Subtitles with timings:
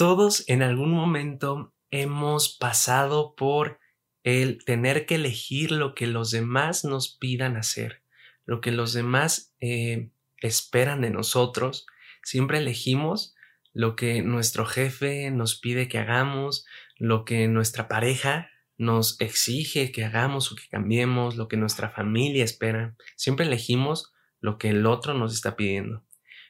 [0.00, 3.80] Todos en algún momento hemos pasado por
[4.22, 8.02] el tener que elegir lo que los demás nos pidan hacer,
[8.46, 10.08] lo que los demás eh,
[10.38, 11.84] esperan de nosotros.
[12.22, 13.34] Siempre elegimos
[13.74, 16.64] lo que nuestro jefe nos pide que hagamos,
[16.96, 18.48] lo que nuestra pareja
[18.78, 22.96] nos exige que hagamos o que cambiemos, lo que nuestra familia espera.
[23.16, 26.06] Siempre elegimos lo que el otro nos está pidiendo.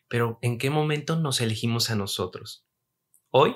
[0.06, 2.64] Pero ¿en qué momento nos elegimos a nosotros?
[3.32, 3.54] Hoy,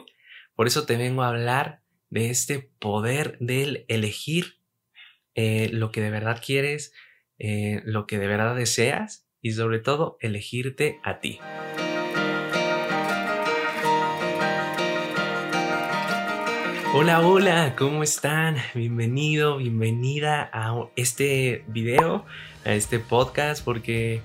[0.54, 4.60] por eso te vengo a hablar de este poder del elegir
[5.34, 6.92] eh, lo que de verdad quieres,
[7.40, 11.40] eh, lo que de verdad deseas y sobre todo elegirte a ti.
[16.94, 18.54] Hola, hola, ¿cómo están?
[18.76, 22.24] Bienvenido, bienvenida a este video,
[22.64, 24.22] a este podcast, porque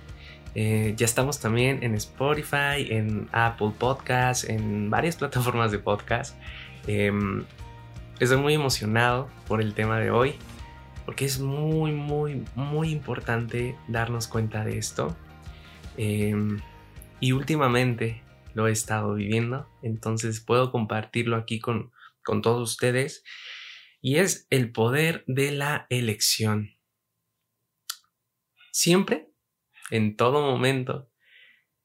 [0.55, 6.35] eh, ya estamos también en Spotify, en Apple Podcasts, en varias plataformas de podcast.
[6.87, 7.43] Em,
[8.19, 10.35] estoy muy emocionado por el tema de hoy,
[11.05, 15.15] porque es muy, muy, muy importante darnos cuenta de esto.
[15.97, 16.59] Em,
[17.19, 21.91] y últimamente lo he estado viviendo, entonces puedo compartirlo aquí con
[22.29, 23.23] con todos ustedes
[24.01, 26.77] y es el poder de la elección.
[28.71, 29.28] Siempre,
[29.91, 31.09] en todo momento,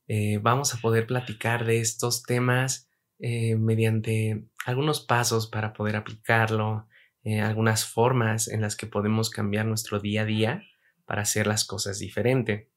[0.06, 6.88] eh, vamos a poder platicar de estos temas eh, mediante algunos pasos para poder aplicarlo,
[7.22, 10.62] eh, algunas formas en las que podemos cambiar nuestro día a día
[11.06, 12.70] para hacer las cosas diferente.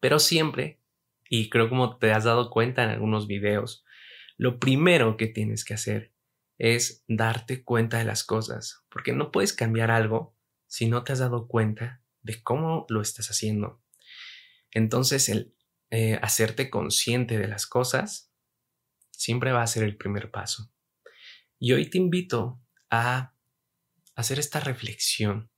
[0.00, 0.80] Pero siempre,
[1.28, 3.84] y creo como te has dado cuenta en algunos videos,
[4.36, 6.12] lo primero que tienes que hacer
[6.58, 10.34] es darte cuenta de las cosas, porque no puedes cambiar algo
[10.66, 13.79] si no te has dado cuenta de cómo lo estás haciendo.
[14.72, 15.54] Entonces, el
[15.90, 18.32] eh, hacerte consciente de las cosas
[19.10, 20.72] siempre va a ser el primer paso.
[21.58, 22.60] Y hoy te invito
[22.90, 23.34] a
[24.14, 25.50] hacer esta reflexión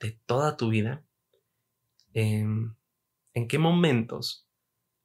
[0.00, 1.04] de toda tu vida.
[2.14, 4.46] en qué momentos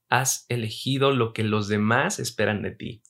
[0.10, 3.02] has elegido lo que los demás esperan de ti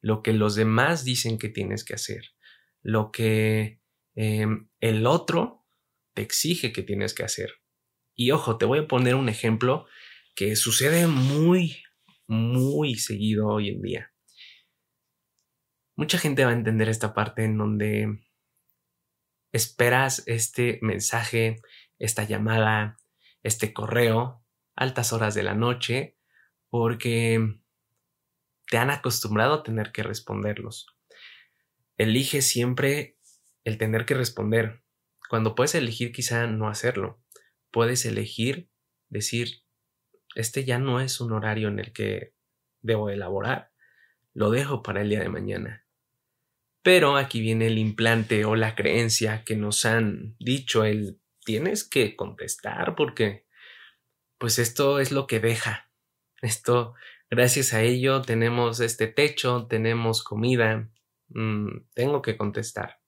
[0.00, 2.34] lo que los demás dicen que tienes que hacer,
[2.82, 3.80] lo que
[4.14, 5.66] em, el otro
[6.14, 7.50] te exige que tienes que hacer.
[8.20, 9.86] Y ojo, te voy a poner un ejemplo
[10.34, 11.84] que sucede muy,
[12.26, 14.12] muy seguido hoy en día.
[15.94, 18.18] Mucha gente va a entender esta parte en donde
[19.52, 21.62] esperas este mensaje,
[22.00, 22.96] esta llamada,
[23.44, 26.18] este correo, altas horas de la noche,
[26.70, 27.60] porque
[28.66, 30.88] te han acostumbrado a tener que responderlos.
[31.96, 33.16] Elige siempre
[33.62, 34.82] el tener que responder.
[35.28, 37.22] Cuando puedes elegir quizá no hacerlo,
[37.70, 38.70] puedes elegir
[39.08, 39.62] decir,
[40.34, 42.34] este ya no es un horario en el que
[42.80, 43.72] debo elaborar,
[44.34, 45.86] lo dejo para el día de mañana.
[46.82, 52.14] Pero aquí viene el implante o la creencia que nos han dicho, el tienes que
[52.14, 53.46] contestar porque
[54.38, 55.90] pues esto es lo que deja,
[56.42, 56.94] esto
[57.30, 60.90] Gracias a ello tenemos este techo, tenemos comida.
[61.28, 63.00] Mm, tengo que contestar.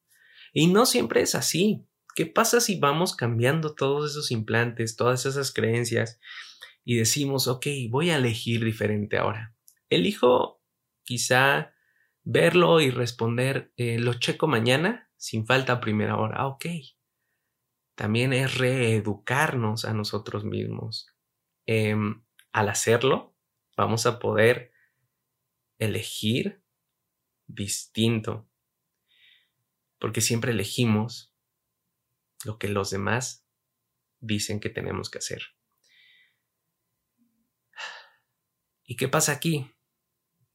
[0.52, 1.86] Y no siempre es así.
[2.14, 6.20] ¿Qué pasa si vamos cambiando todos esos implantes, todas esas creencias
[6.84, 9.54] y decimos, ok, voy a elegir diferente ahora?
[9.88, 10.60] Elijo
[11.04, 11.74] quizá
[12.22, 16.36] verlo y responder, eh, lo checo mañana sin falta a primera hora.
[16.38, 16.66] Ah, ok.
[17.94, 21.14] También es reeducarnos a nosotros mismos.
[21.66, 23.36] Em, al hacerlo,
[23.76, 24.72] vamos a poder
[25.78, 26.62] elegir
[27.46, 28.48] distinto.
[29.98, 31.29] Porque siempre elegimos
[32.44, 33.46] lo que los demás
[34.20, 35.42] dicen que tenemos que hacer.
[38.84, 39.72] ¿Y qué pasa aquí?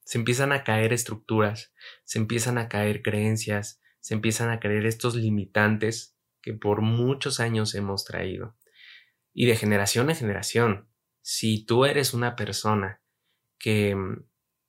[0.03, 5.15] Se empiezan a caer estructuras, se empiezan a caer creencias, se empiezan a caer estos
[5.15, 8.55] limitantes que por muchos años hemos traído.
[9.33, 10.89] Y de generación en generación,
[11.21, 13.01] si tú eres una persona
[13.57, 14.25] que mm,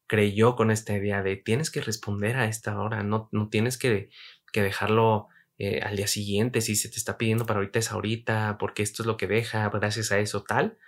[0.06, 4.08] creyó con esta idea de tienes que responder a esta hora, no, no tienes que,
[4.52, 8.56] que dejarlo eh, al día siguiente, si se te está pidiendo para ahorita es ahorita,
[8.58, 10.78] porque esto es lo que deja, gracias a eso tal,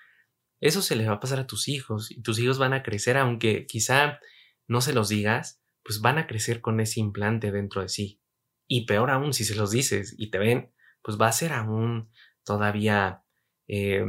[0.61, 3.17] eso se le va a pasar a tus hijos y tus hijos van a crecer,
[3.17, 4.21] aunque quizá
[4.67, 8.21] no se los digas, pues van a crecer con ese implante dentro de sí.
[8.67, 10.73] Y peor aún, si se los dices y te ven,
[11.03, 12.11] pues va a ser aún
[12.45, 13.23] todavía
[13.69, 14.05] eh,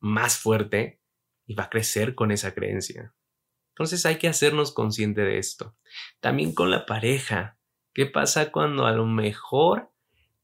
[0.00, 1.00] más fuerte
[1.46, 3.14] y va a crecer con esa creencia.
[3.70, 5.76] Entonces hay que hacernos consciente de esto.
[6.20, 7.58] También con la pareja.
[7.94, 9.91] ¿Qué pasa cuando a lo mejor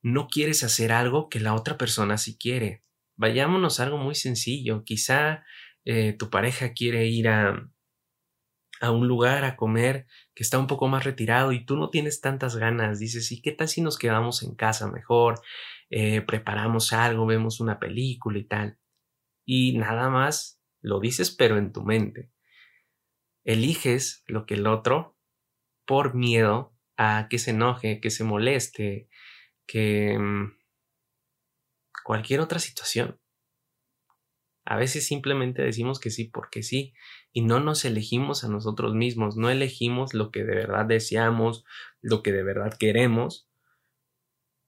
[0.03, 2.85] no quieres hacer algo que la otra persona sí quiere?
[3.17, 4.85] Vayámonos a algo muy sencillo.
[4.85, 5.45] Quizá
[5.85, 7.71] eh, tu pareja quiere ir a,
[8.83, 12.56] un lugar a comer que está un poco más retirado y tú no tienes tantas
[12.56, 15.41] ganas, dices, ¿y qué tal si nos quedamos en casa mejor?
[15.91, 18.79] Eh, preparamos algo, vemos una película y tal.
[19.45, 22.31] Y nada más lo dices, pero en tu mente.
[23.45, 25.17] Eliges lo que el otro,
[25.87, 29.09] por miedo a que se enoje, que se moleste,
[29.69, 30.56] que mm,
[32.03, 33.20] cualquier otra situación.
[34.65, 36.94] A veces simplemente decimos que sí porque sí
[37.32, 41.65] y no nos elegimos a nosotros mismos, no elegimos lo que de verdad deseamos,
[42.00, 43.49] lo que de verdad queremos,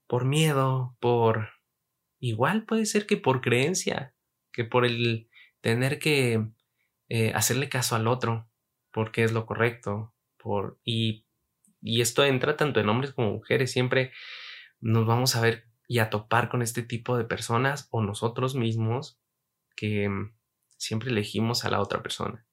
[0.07, 1.49] por miedo, por...
[2.19, 4.15] igual puede ser que por creencia,
[4.51, 5.29] que por el
[5.61, 6.47] tener que
[7.09, 8.49] eh, hacerle caso al otro,
[8.91, 10.79] porque es lo correcto, por...
[10.83, 11.25] y,
[11.81, 14.11] y esto entra tanto en hombres como mujeres, siempre
[14.81, 19.19] nos vamos a ver y a topar con este tipo de personas o nosotros mismos
[19.75, 20.33] que mm,
[20.77, 22.45] siempre elegimos a la otra persona.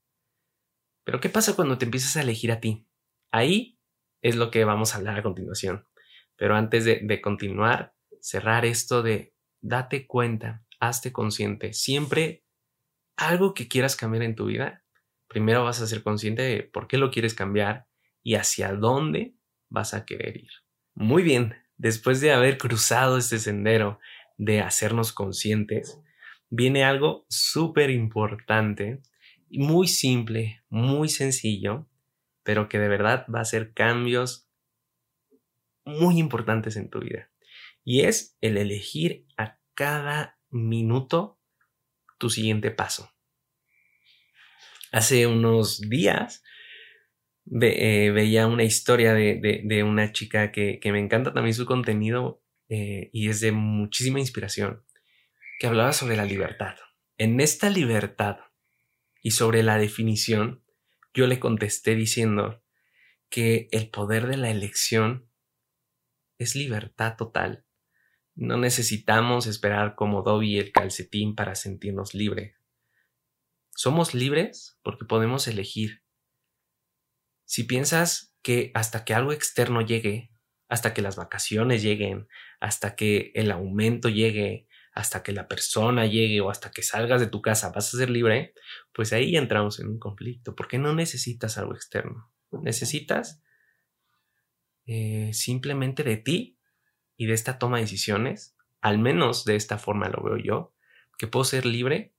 [1.04, 2.86] Pero ¿qué pasa cuando te empiezas a elegir a ti?
[3.30, 3.78] Ahí
[4.22, 5.86] es lo que vamos a hablar a continuación.
[6.36, 11.72] Pero antes de, de continuar, cerrar esto de date cuenta, hazte consciente.
[11.72, 12.44] Siempre
[13.16, 14.84] algo que quieras cambiar en tu vida,
[15.28, 17.86] primero vas a ser consciente de por qué lo quieres cambiar
[18.22, 19.34] y hacia dónde
[19.68, 20.50] vas a querer ir.
[20.94, 23.98] Muy bien, después de haber cruzado este sendero
[24.36, 25.98] de hacernos conscientes,
[26.50, 29.00] viene algo súper importante,
[29.50, 31.86] muy simple, muy sencillo,
[32.42, 34.48] pero que de verdad va a hacer cambios
[35.84, 37.30] muy importantes en tu vida.
[37.84, 41.38] Y es el elegir a cada minuto
[42.18, 43.10] tu siguiente paso.
[44.92, 46.42] Hace unos días
[47.60, 53.28] eh, veía una historia de, una chica que, me encanta también su contenido eh, y
[53.28, 54.84] es de muchísima inspiración
[55.58, 56.76] que hablaba sobre la libertad.
[57.16, 58.36] En esta libertad
[59.22, 60.62] y sobre la definición,
[61.14, 62.62] yo le contesté diciendo
[63.28, 65.28] que el poder de la elección
[66.38, 67.66] es libertad total.
[68.34, 72.56] No necesitamos esperar como Dobby el calcetín para sentirnos libres.
[73.74, 76.04] Somos libres porque podemos elegir.
[77.48, 80.30] Si piensas que hasta que algo externo llegue,
[80.68, 82.28] hasta que las vacaciones lleguen,
[82.60, 87.26] hasta que el aumento llegue, hasta que la persona llegue o hasta que salgas de
[87.26, 88.52] tu casa vas a ser libre,
[88.92, 92.30] pues ahí entramos en un conflicto, porque no necesitas algo externo.
[92.50, 93.40] Necesitas
[94.84, 96.58] eh, simplemente de ti
[97.16, 100.74] y de esta toma de decisiones, al menos de esta forma lo veo yo,
[101.16, 102.12] que puedo ser libre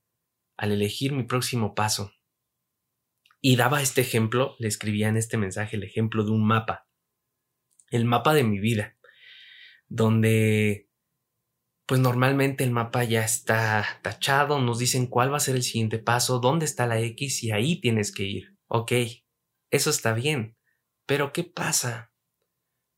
[0.57, 2.13] al elegir mi próximo paso.
[3.41, 6.87] Y daba este ejemplo, le escribía en este mensaje el ejemplo de un mapa,
[7.89, 8.97] el mapa de mi vida,
[9.87, 10.89] donde
[11.85, 15.97] pues normalmente el mapa ya está tachado, nos dicen cuál va a ser el siguiente
[15.97, 18.55] paso, dónde está la X y ahí tienes que ir.
[18.67, 18.91] Ok,
[19.71, 20.55] eso está bien,
[21.07, 22.13] pero ¿qué pasa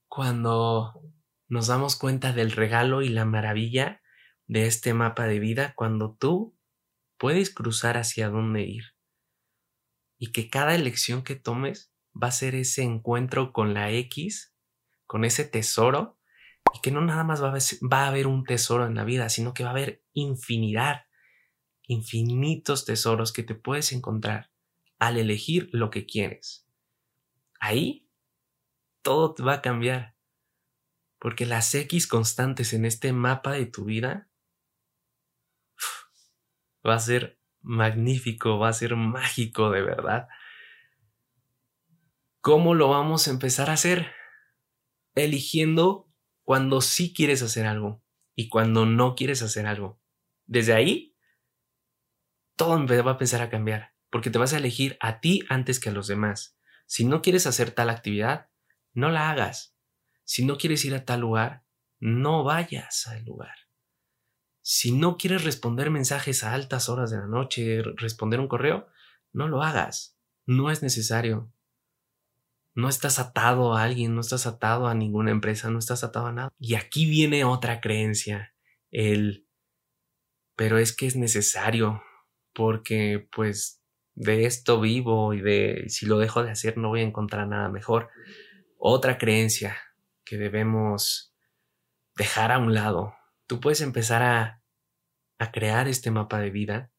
[0.10, 1.02] cuando
[1.48, 4.02] nos damos cuenta del regalo y la maravilla
[4.48, 6.58] de este mapa de vida cuando tú
[7.18, 8.84] puedes cruzar hacia dónde ir?
[10.22, 14.54] Y que cada elección que tomes va a ser ese encuentro con la X,
[15.08, 16.20] con ese tesoro
[16.76, 19.64] y que no nada más va a, haber, un tesoro en la vida, sino que
[19.64, 21.06] va a haber infinidad,
[21.88, 24.52] infinitos tesoros que te puedes encontrar
[25.00, 26.68] al elegir lo que quieres.
[27.60, 28.08] Ahí
[29.02, 30.16] todo te va a cambiar.
[31.18, 34.30] Porque las X constantes en este mapa de tu vida
[36.86, 40.28] va a ser magnífico, va a ser mágico de verdad.
[42.42, 44.12] ¿Cómo lo vamos a empezar a hacer?
[45.14, 46.10] Eligiendo
[46.44, 48.04] cuando sí quieres hacer algo
[48.36, 50.02] y cuando no quieres hacer algo.
[50.46, 51.16] Desde ahí,
[52.56, 55.90] todo va a empezar a cambiar, porque te vas a elegir a ti antes que
[55.90, 56.58] a los demás.
[56.86, 58.50] Si no quieres hacer tal actividad,
[58.94, 59.76] no la hagas.
[60.24, 61.64] Si no quieres ir a tal lugar,
[62.00, 63.61] no vayas al lugar.
[64.62, 68.88] Si no quieres responder mensajes a altas horas de la noche, responder un correo,
[69.34, 70.18] no lo hagas.
[70.46, 71.52] No es necesario.
[72.74, 76.32] No estás atado a alguien, no estás atado a ninguna empresa, no estás atado a
[76.32, 76.50] nada.
[76.58, 78.54] Y aquí viene otra creencia,
[78.92, 79.46] el,
[80.56, 82.02] pero es que es necesario,
[82.54, 83.82] porque pues
[84.14, 87.70] de esto vivo y de si lo dejo de hacer no voy a encontrar nada
[87.70, 88.10] mejor.
[88.78, 89.78] Otra creencia
[90.24, 91.36] que debemos
[92.16, 93.14] dejar a un lado.
[93.52, 94.64] Tú puedes empezar a,
[95.38, 96.90] a crear este mapa de vida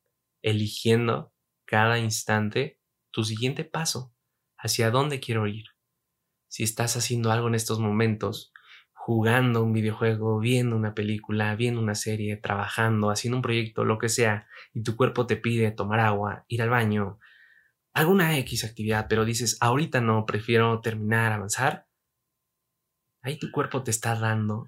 [0.43, 1.33] eligiendo
[1.65, 2.79] cada instante
[3.11, 4.15] tu siguiente paso
[4.59, 5.65] hacia dónde quiero ir.
[6.49, 8.53] Si estás haciendo algo en estos momentos,
[8.93, 14.11] jugando un videojuego, viendo una película, viendo una serie, trabajando, haciendo un proyecto, lo que
[14.11, 17.19] sea, y tu cuerpo te pide tomar agua, ir al baño,
[17.95, 21.87] alguna X actividad, pero dices, ahorita no, prefiero terminar, avanzar,
[23.23, 24.67] ahí tu cuerpo te está dando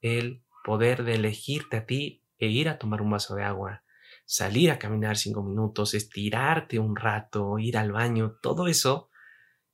[0.00, 3.84] el poder de elegirte a ti e ir a tomar un vaso de agua,
[4.24, 9.08] salir a caminar cinco minutos, estirarte un rato, ir al baño, todo eso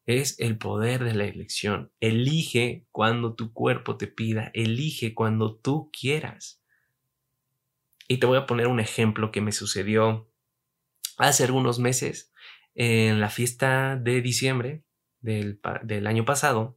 [0.05, 1.93] es el poder de la elección.
[1.99, 6.61] Elige cuando tu cuerpo te pida, elige cuando tú quieras.
[8.07, 10.29] Y te voy a poner un ejemplo que me sucedió
[11.17, 12.35] hace algunos meses
[12.75, 14.85] en la fiesta de diciembre
[15.23, 15.59] del,
[16.07, 16.77] año pasado.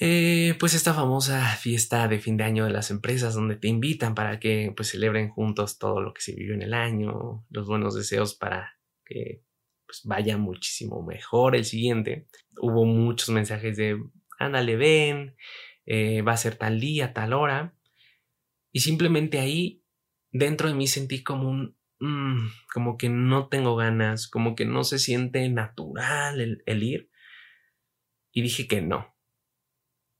[0.00, 4.14] Eh, pues esta famosa fiesta de fin de año de las empresas donde te invitan
[4.14, 7.96] para que pues celebren juntos todo lo que se vivió en el año, los buenos
[7.96, 9.42] deseos para que
[9.86, 12.28] pues vaya muchísimo mejor el siguiente.
[12.60, 14.00] Hubo muchos mensajes de,
[14.38, 15.36] ándale, ven,
[15.86, 17.74] eh, va a ser tal día, tal hora.
[18.70, 19.82] Y simplemente ahí,
[20.30, 24.84] dentro de mí sentí como un, mm, como que no tengo ganas, como que no
[24.84, 27.10] se siente natural el, el ir.
[28.30, 29.17] Y dije que no.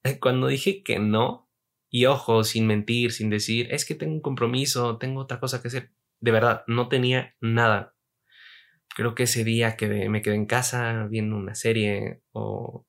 [0.20, 1.48] Cuando dije que no,
[1.90, 5.68] y ojo, sin mentir, sin decir, es que tengo un compromiso, tengo otra cosa que
[5.68, 7.94] hacer, de verdad, no tenía nada
[8.98, 12.84] creo que ese día que me quedé en casa viendo una serie o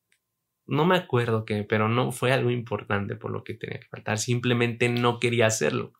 [0.65, 4.17] no me acuerdo qué, pero no fue algo importante por lo que tenía que faltar,
[4.17, 5.93] simplemente no quería hacerlo.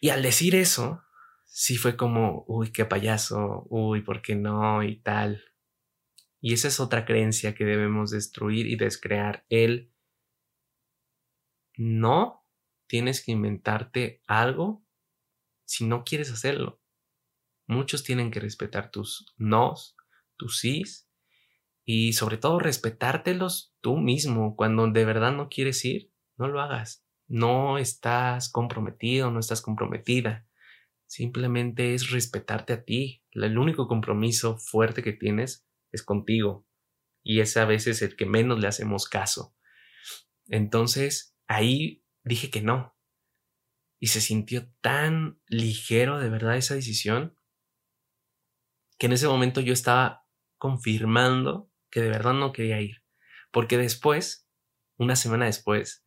[0.00, 1.02] Y al decir eso,
[1.46, 4.82] sí fue como, uy, qué payaso, uy, ¿por qué no?
[4.82, 5.42] y tal.
[6.46, 9.46] Y esa es otra creencia que debemos destruir y descrear.
[9.48, 9.90] El
[11.74, 12.44] no
[12.86, 14.84] tienes que inventarte algo
[15.64, 16.82] si no quieres hacerlo.
[17.66, 19.96] Muchos tienen que respetar tus nos,
[20.36, 21.08] tus sís
[21.86, 24.54] y sobre todo respetártelos tú mismo.
[24.54, 27.06] Cuando de verdad no quieres ir, no lo hagas.
[27.26, 30.46] No estás comprometido, no estás comprometida.
[31.06, 33.22] Simplemente es respetarte a ti.
[33.30, 35.63] El único compromiso fuerte que tienes
[35.94, 36.66] es contigo.
[37.22, 39.56] Y es a veces el que menos le hacemos caso.
[40.46, 42.96] Entonces, ahí dije que no.
[43.98, 47.38] Y se sintió tan ligero de verdad esa decisión
[48.98, 50.26] que en ese momento yo estaba
[50.58, 53.02] confirmando que de verdad no quería ir.
[53.50, 54.48] Porque después,
[54.96, 56.04] una semana después,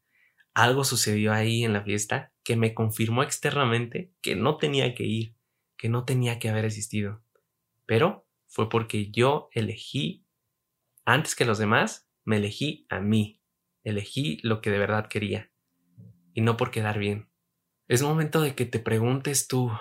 [0.54, 5.36] algo sucedió ahí en la fiesta que me confirmó externamente que no tenía que ir,
[5.78, 7.24] que no tenía que haber existido.
[7.86, 10.26] Pero fue porque yo elegí,
[11.06, 13.42] antes que los demás, me elegí a mí.
[13.84, 15.52] Elegí lo que de verdad quería.
[16.34, 17.30] Y no por quedar bien.
[17.88, 19.72] Es momento de que te preguntes tú,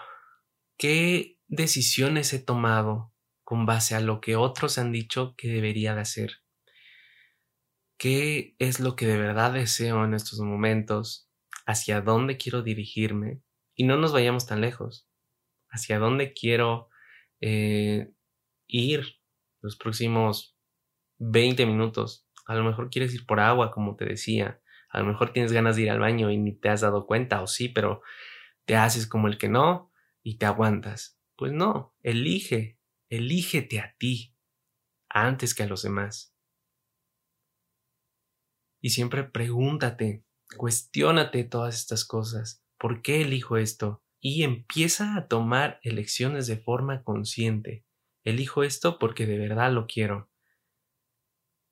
[0.79, 3.13] ¿qué decisiones he tomado
[3.47, 6.43] con base a lo que otros han dicho que debería de hacer.
[7.97, 11.31] ¿Qué es lo que de verdad deseo en estos momentos?
[11.65, 13.41] ¿Hacia dónde quiero dirigirme?
[13.77, 15.09] Y no nos vayamos tan lejos.
[15.71, 16.89] ¿Hacia dónde quiero
[17.41, 18.13] eh,
[18.67, 19.21] ir
[19.61, 20.57] los próximos
[21.19, 22.27] 20 minutos?
[22.47, 24.61] A lo mejor quieres ir por agua, como te decía.
[24.91, 27.43] A lo mejor tienes ganas de ir al baño y ni te has dado cuenta,
[27.43, 28.03] o sí, pero
[28.65, 29.93] te haces como el que no
[30.23, 31.19] y te aguantas.
[31.37, 34.37] Pues no, elige, elígete a ti
[35.09, 36.35] antes que a los demás.
[38.81, 40.25] Y siempre pregúntate,
[40.57, 42.65] cuestiónate todas estas cosas.
[42.79, 44.03] ¿Por qué elijo esto?
[44.21, 47.86] Y empieza a tomar elecciones de forma consciente.
[48.27, 50.29] Elijo esto porque de verdad lo quiero.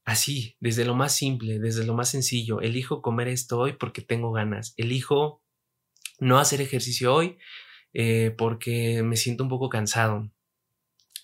[0.04, 4.30] Así, desde lo más simple, desde lo más sencillo, elijo comer esto hoy porque tengo
[4.30, 4.72] ganas.
[4.76, 5.42] Elijo
[6.20, 7.38] no hacer ejercicio hoy
[7.92, 10.30] eh, porque me siento un poco cansado.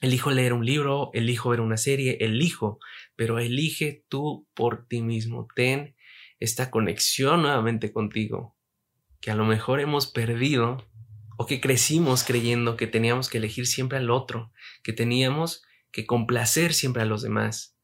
[0.01, 2.81] Elijo leer un libro, elijo ver una serie, elijo,
[3.15, 5.47] pero elige tú por ti mismo.
[5.55, 5.95] Ten
[6.41, 8.57] esta conexión nuevamente contigo,
[9.21, 10.90] que a lo mejor hemos perdido
[11.41, 16.75] o que crecimos creyendo que teníamos que elegir siempre al otro, que teníamos que complacer
[16.75, 17.79] siempre a los demás.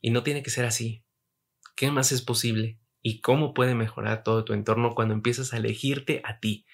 [0.00, 1.04] Y no tiene que ser así.
[1.76, 2.80] ¿Qué más es posible?
[3.00, 6.66] ¿Y cómo puede mejorar todo tu entorno cuando empiezas a elegirte a ti?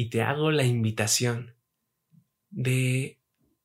[0.00, 1.56] y te hago la invitación
[2.48, 3.20] de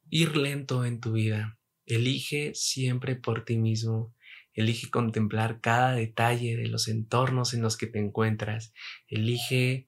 [0.09, 1.57] ir lento en tu vida.
[1.85, 4.13] Elige siempre por ti mismo.
[4.53, 8.73] Elige contemplar cada detalle de los entornos en los que te encuentras.
[9.07, 9.87] Elige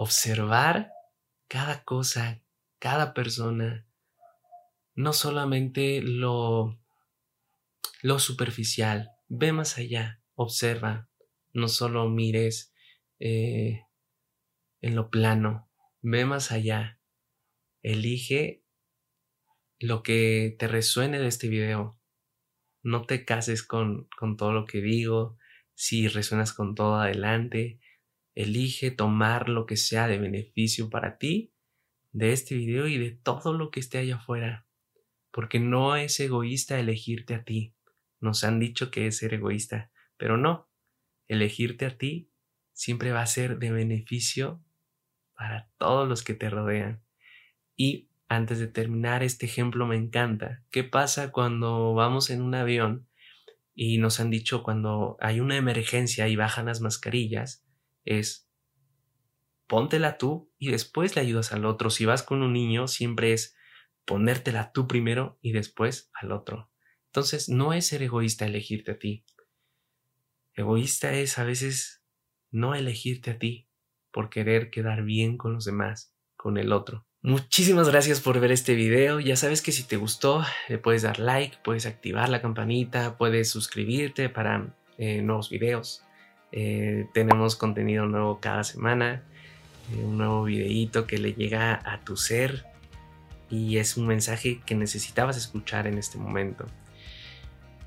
[0.00, 0.92] observar
[1.46, 2.42] cada cosa,
[2.78, 3.86] cada persona.
[4.94, 6.78] No solamente lo,
[8.02, 9.10] lo superficial.
[9.28, 10.22] Ve más allá.
[10.34, 11.08] Observa.
[11.52, 12.72] No solo mires
[13.18, 13.84] eh,
[14.80, 15.68] en lo plano,
[16.00, 17.00] ve más allá,
[17.82, 18.64] elige
[19.78, 21.98] lo que te resuene de este video.
[22.82, 25.36] No te cases con, con todo lo que digo,
[25.74, 27.79] si resuenas con todo adelante,
[28.42, 31.52] elige tomar lo que sea de beneficio para ti
[32.12, 34.66] de este video y de todo lo que esté allá afuera.
[35.30, 37.74] Porque no es egoísta elegirte a ti.
[38.20, 40.68] Nos han dicho que es ser egoísta, pero no.
[41.28, 42.30] Elegirte a ti
[42.72, 44.62] siempre va a ser de beneficio
[45.34, 47.02] para todos los que te rodean.
[47.76, 50.62] Y antes de terminar, este ejemplo me encanta.
[50.70, 53.08] ¿Qué pasa cuando vamos en un avión
[53.74, 57.64] y nos han dicho cuando hay una emergencia y bajan las mascarillas?
[58.04, 58.50] Es
[59.66, 61.90] póntela tú y después le ayudas al otro.
[61.90, 63.54] Si vas con un niño, siempre es
[64.04, 66.70] ponértela tú primero y después al otro.
[67.06, 69.24] Entonces, no es ser egoísta elegirte a ti.
[70.54, 72.02] Egoísta es a veces
[72.50, 73.68] no elegirte a ti
[74.10, 77.06] por querer quedar bien con los demás, con el otro.
[77.22, 79.20] Muchísimas gracias por ver este video.
[79.20, 83.50] Ya sabes que si te gustó, le puedes dar like, puedes activar la campanita, puedes
[83.50, 86.02] suscribirte para eh, nuevos videos.
[86.52, 89.22] Eh, tenemos contenido nuevo cada semana.
[89.92, 92.64] Eh, un nuevo videíto que le llega a tu ser
[93.50, 96.66] y es un mensaje que necesitabas escuchar en este momento.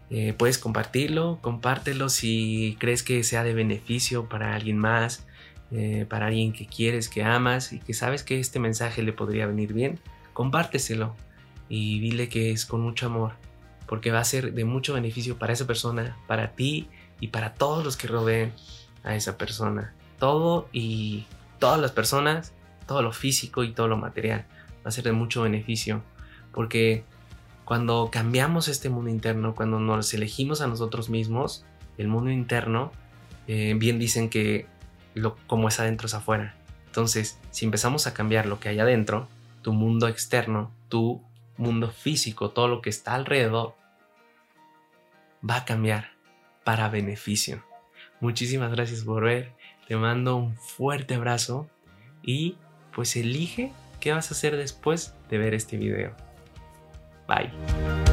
[0.09, 5.25] Eh, puedes compartirlo, compártelo si crees que sea de beneficio para alguien más,
[5.71, 9.47] eh, para alguien que quieres, que amas y que sabes que este mensaje le podría
[9.47, 9.99] venir bien,
[10.33, 11.15] compárteselo
[11.69, 13.33] y dile que es con mucho amor,
[13.87, 16.89] porque va a ser de mucho beneficio para esa persona, para ti
[17.23, 18.51] y para todos los que rodeen
[19.05, 19.93] a esa persona.
[20.19, 21.25] Todo y
[21.57, 22.51] todas las personas,
[22.85, 24.45] todo lo físico y todo lo material.
[24.85, 26.03] Va a ser de mucho beneficio
[26.51, 27.05] porque
[27.63, 31.63] cuando cambiamos este mundo interno, cuando nos elegimos a nosotros mismos,
[31.97, 32.91] el mundo interno,
[33.47, 34.65] eh, bien dicen que
[35.13, 36.57] lo, como es adentro es afuera.
[36.87, 39.29] Entonces, si empezamos a cambiar lo que hay adentro,
[39.61, 41.21] tu mundo externo, tu
[41.55, 43.75] mundo físico, todo lo que está alrededor,
[45.49, 46.12] va a cambiar
[46.63, 47.63] para beneficio.
[48.19, 49.51] Muchísimas gracias por ver.
[49.87, 51.69] Te mando un fuerte abrazo
[52.21, 52.57] y
[52.93, 56.15] pues elige qué vas a hacer después de ver este video.
[57.27, 58.12] Bye.